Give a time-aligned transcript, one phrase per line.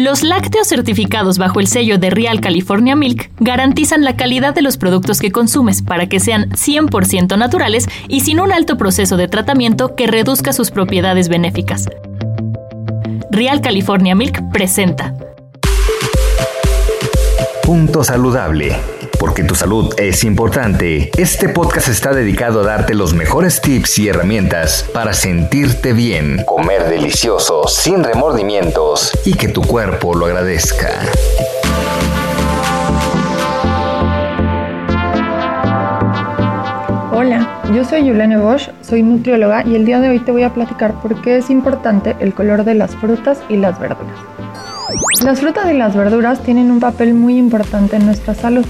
[0.00, 4.78] Los lácteos certificados bajo el sello de Real California Milk garantizan la calidad de los
[4.78, 9.94] productos que consumes para que sean 100% naturales y sin un alto proceso de tratamiento
[9.96, 11.86] que reduzca sus propiedades benéficas.
[13.30, 15.14] Real California Milk presenta
[17.62, 18.99] Punto Saludable.
[19.20, 24.08] Porque tu salud es importante, este podcast está dedicado a darte los mejores tips y
[24.08, 30.88] herramientas para sentirte bien, comer delicioso, sin remordimientos y que tu cuerpo lo agradezca.
[37.12, 40.54] Hola, yo soy Yulene Bosch, soy nutrióloga y el día de hoy te voy a
[40.54, 44.18] platicar por qué es importante el color de las frutas y las verduras.
[45.22, 48.64] Las frutas y las verduras tienen un papel muy importante en nuestra salud.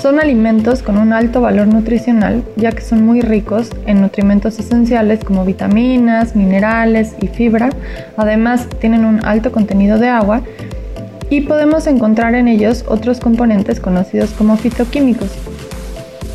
[0.00, 5.24] Son alimentos con un alto valor nutricional ya que son muy ricos en nutrimentos esenciales
[5.24, 7.70] como vitaminas, minerales y fibra.
[8.16, 10.42] Además tienen un alto contenido de agua
[11.30, 15.30] y podemos encontrar en ellos otros componentes conocidos como fitoquímicos.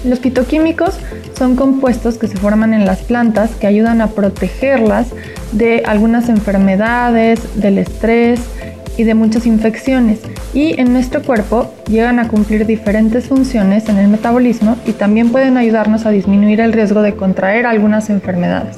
[0.04, 1.00] Los fitoquímicos
[1.38, 5.08] son compuestos que se forman en las plantas que ayudan a protegerlas
[5.54, 8.42] de algunas enfermedades, del estrés,
[8.98, 10.20] y de muchas infecciones
[10.54, 15.58] y en nuestro cuerpo llegan a cumplir diferentes funciones en el metabolismo y también pueden
[15.58, 18.78] ayudarnos a disminuir el riesgo de contraer algunas enfermedades.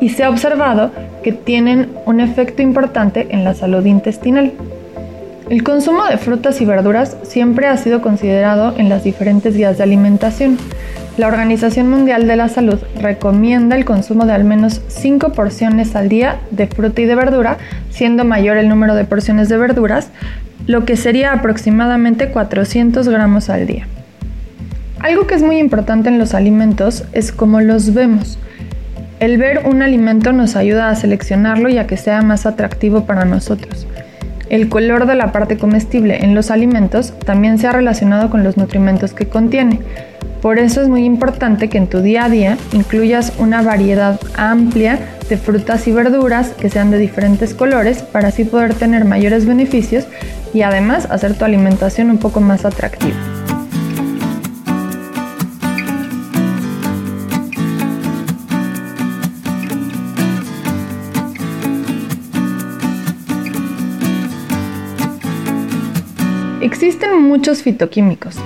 [0.00, 0.92] Y se ha observado
[1.22, 4.52] que tienen un efecto importante en la salud intestinal.
[5.50, 9.84] El consumo de frutas y verduras siempre ha sido considerado en las diferentes guías de
[9.84, 10.58] alimentación.
[11.18, 16.08] La Organización Mundial de la Salud recomienda el consumo de al menos 5 porciones al
[16.08, 17.58] día de fruta y de verdura,
[17.90, 20.10] siendo mayor el número de porciones de verduras,
[20.68, 23.88] lo que sería aproximadamente 400 gramos al día.
[25.00, 28.38] Algo que es muy importante en los alimentos es cómo los vemos.
[29.18, 33.24] El ver un alimento nos ayuda a seleccionarlo y a que sea más atractivo para
[33.24, 33.88] nosotros.
[34.50, 38.56] El color de la parte comestible en los alimentos también se ha relacionado con los
[38.56, 39.80] nutrimentos que contiene.
[40.40, 44.98] Por eso es muy importante que en tu día a día incluyas una variedad amplia
[45.28, 50.06] de frutas y verduras que sean de diferentes colores para así poder tener mayores beneficios
[50.54, 53.16] y además hacer tu alimentación un poco más atractiva.
[66.60, 68.36] Existen muchos fitoquímicos,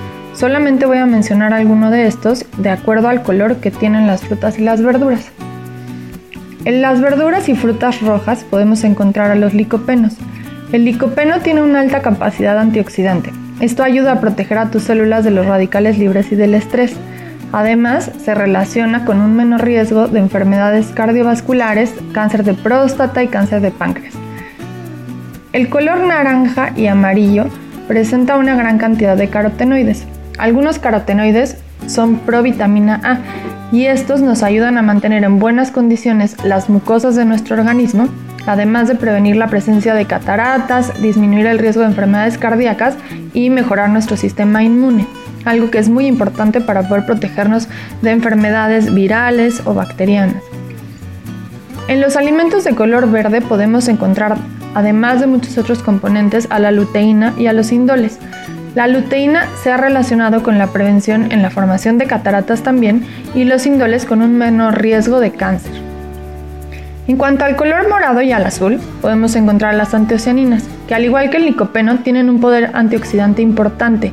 [0.42, 4.58] Solamente voy a mencionar alguno de estos de acuerdo al color que tienen las frutas
[4.58, 5.30] y las verduras.
[6.64, 10.14] En las verduras y frutas rojas podemos encontrar a los licopenos.
[10.72, 13.30] El licopeno tiene una alta capacidad antioxidante.
[13.60, 16.96] Esto ayuda a proteger a tus células de los radicales libres y del estrés.
[17.52, 23.60] Además, se relaciona con un menor riesgo de enfermedades cardiovasculares, cáncer de próstata y cáncer
[23.60, 24.14] de páncreas.
[25.52, 27.44] El color naranja y amarillo
[27.86, 30.04] presenta una gran cantidad de carotenoides.
[30.42, 33.18] Algunos carotenoides son provitamina A
[33.70, 38.08] y estos nos ayudan a mantener en buenas condiciones las mucosas de nuestro organismo,
[38.44, 42.96] además de prevenir la presencia de cataratas, disminuir el riesgo de enfermedades cardíacas
[43.32, 45.06] y mejorar nuestro sistema inmune,
[45.44, 47.68] algo que es muy importante para poder protegernos
[48.02, 50.42] de enfermedades virales o bacterianas.
[51.86, 54.36] En los alimentos de color verde podemos encontrar,
[54.74, 58.18] además de muchos otros componentes, a la luteína y a los indoles,
[58.74, 63.04] la luteína se ha relacionado con la prevención en la formación de cataratas también
[63.34, 65.72] y los indoles con un menor riesgo de cáncer.
[67.06, 71.28] En cuanto al color morado y al azul, podemos encontrar las antocianinas, que al igual
[71.28, 74.12] que el licopeno tienen un poder antioxidante importante,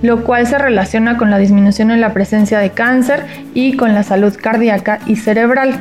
[0.00, 4.04] lo cual se relaciona con la disminución en la presencia de cáncer y con la
[4.04, 5.74] salud cardíaca y cerebral.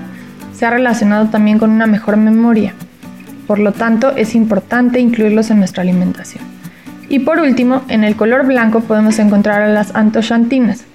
[0.53, 2.73] Se ha relacionado también con una mejor memoria.
[3.45, 6.56] Por lo tanto, es importante incluirlos en nuestra alimentación.
[7.09, 10.85] Y por último, en el color blanco podemos encontrar a las antocianinas.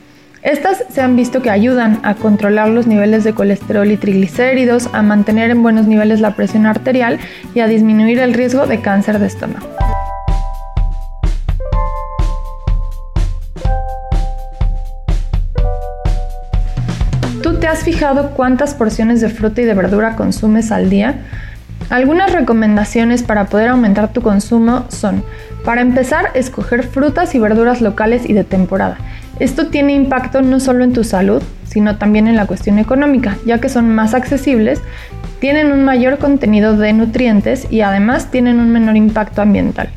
[0.43, 5.01] Estas se han visto que ayudan a controlar los niveles de colesterol y triglicéridos, a
[5.01, 7.19] mantener en buenos niveles la presión arterial
[7.55, 9.69] y a disminuir el riesgo de cáncer de estómago.
[17.43, 21.21] ¿Tú te has fijado cuántas porciones de fruta y de verdura consumes al día?
[21.89, 25.23] Algunas recomendaciones para poder aumentar tu consumo son,
[25.65, 28.99] para empezar, escoger frutas y verduras locales y de temporada.
[29.39, 33.61] Esto tiene impacto no solo en tu salud, sino también en la cuestión económica, ya
[33.61, 34.81] que son más accesibles,
[35.41, 39.89] tienen un mayor contenido de nutrientes y además tienen un menor impacto ambiental.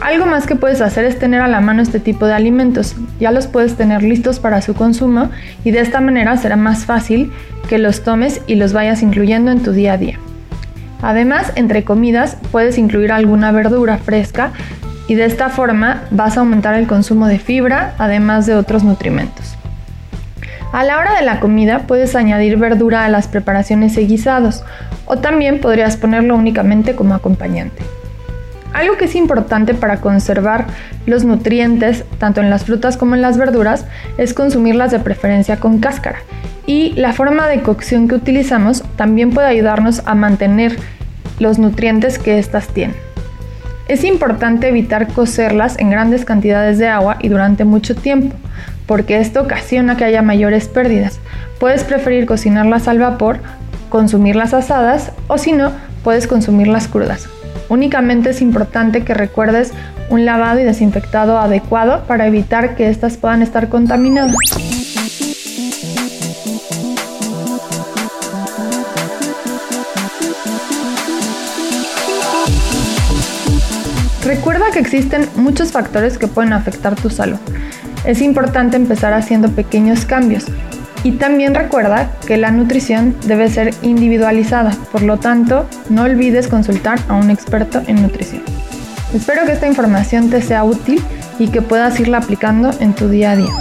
[0.00, 2.94] Algo más que puedes hacer es tener a la mano este tipo de alimentos.
[3.18, 5.30] Ya los puedes tener listos para su consumo
[5.64, 7.32] y de esta manera será más fácil
[7.68, 10.18] que los tomes y los vayas incluyendo en tu día a día.
[11.02, 14.52] Además, entre comidas puedes incluir alguna verdura fresca
[15.06, 19.56] y de esta forma vas a aumentar el consumo de fibra, además de otros nutrimentos.
[20.72, 24.64] A la hora de la comida puedes añadir verdura a las preparaciones y guisados
[25.06, 27.82] o también podrías ponerlo únicamente como acompañante.
[28.74, 30.66] Algo que es importante para conservar
[31.06, 33.86] los nutrientes tanto en las frutas como en las verduras
[34.18, 36.18] es consumirlas de preferencia con cáscara
[36.68, 40.76] y la forma de cocción que utilizamos también puede ayudarnos a mantener
[41.40, 42.94] los nutrientes que éstas tienen.
[43.88, 48.36] Es importante evitar cocerlas en grandes cantidades de agua y durante mucho tiempo,
[48.86, 51.20] porque esto ocasiona que haya mayores pérdidas.
[51.58, 53.38] Puedes preferir cocinarlas al vapor,
[53.88, 55.72] consumirlas asadas o si no,
[56.04, 57.30] puedes consumirlas crudas.
[57.70, 59.72] Únicamente es importante que recuerdes
[60.10, 64.36] un lavado y desinfectado adecuado para evitar que éstas puedan estar contaminadas.
[74.72, 77.38] Que existen muchos factores que pueden afectar tu salud.
[78.04, 80.44] Es importante empezar haciendo pequeños cambios.
[81.02, 87.00] Y también recuerda que la nutrición debe ser individualizada, por lo tanto, no olvides consultar
[87.08, 88.42] a un experto en nutrición.
[89.14, 91.02] Espero que esta información te sea útil
[91.38, 93.52] y que puedas irla aplicando en tu día a día.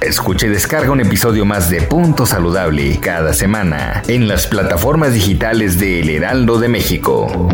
[0.00, 5.78] Escucha y descarga un episodio más de Punto Saludable cada semana en las plataformas digitales
[5.78, 7.48] de El Heraldo de México.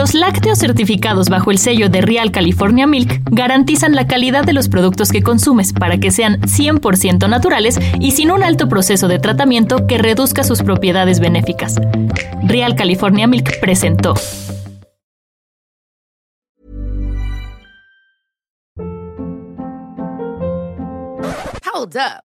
[0.00, 4.70] Los lácteos certificados bajo el sello de Real California Milk garantizan la calidad de los
[4.70, 9.86] productos que consumes para que sean 100% naturales y sin un alto proceso de tratamiento
[9.86, 11.76] que reduzca sus propiedades benéficas.
[12.42, 14.14] Real California Milk presentó.
[21.74, 22.29] Hold up.